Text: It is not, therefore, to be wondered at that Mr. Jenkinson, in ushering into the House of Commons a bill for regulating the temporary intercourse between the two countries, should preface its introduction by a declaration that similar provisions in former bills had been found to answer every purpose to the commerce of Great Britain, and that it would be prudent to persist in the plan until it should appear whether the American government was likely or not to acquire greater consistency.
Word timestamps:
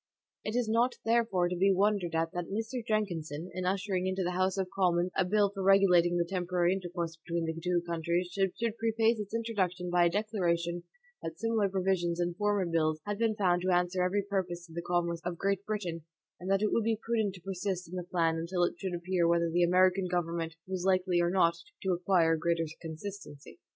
It 0.43 0.55
is 0.55 0.67
not, 0.67 0.95
therefore, 1.05 1.47
to 1.47 1.55
be 1.55 1.71
wondered 1.71 2.15
at 2.15 2.31
that 2.31 2.45
Mr. 2.49 2.83
Jenkinson, 2.83 3.51
in 3.53 3.65
ushering 3.65 4.07
into 4.07 4.23
the 4.23 4.31
House 4.31 4.57
of 4.57 4.67
Commons 4.73 5.11
a 5.15 5.23
bill 5.23 5.51
for 5.51 5.61
regulating 5.61 6.17
the 6.17 6.25
temporary 6.27 6.73
intercourse 6.73 7.17
between 7.23 7.45
the 7.45 7.53
two 7.63 7.83
countries, 7.85 8.29
should 8.31 8.55
preface 8.79 9.19
its 9.19 9.35
introduction 9.35 9.91
by 9.91 10.05
a 10.05 10.09
declaration 10.09 10.81
that 11.21 11.37
similar 11.37 11.69
provisions 11.69 12.19
in 12.19 12.33
former 12.33 12.65
bills 12.65 12.99
had 13.05 13.19
been 13.19 13.35
found 13.35 13.61
to 13.61 13.69
answer 13.69 14.01
every 14.01 14.23
purpose 14.23 14.65
to 14.65 14.73
the 14.73 14.81
commerce 14.81 15.21
of 15.23 15.37
Great 15.37 15.63
Britain, 15.67 16.01
and 16.39 16.49
that 16.49 16.63
it 16.63 16.71
would 16.71 16.83
be 16.83 16.97
prudent 16.99 17.35
to 17.35 17.41
persist 17.41 17.87
in 17.87 17.95
the 17.95 18.01
plan 18.03 18.37
until 18.37 18.63
it 18.63 18.73
should 18.79 18.95
appear 18.95 19.27
whether 19.27 19.51
the 19.51 19.61
American 19.61 20.07
government 20.07 20.55
was 20.67 20.83
likely 20.83 21.21
or 21.21 21.29
not 21.29 21.53
to 21.83 21.91
acquire 21.93 22.35
greater 22.35 22.65
consistency. 22.81 23.59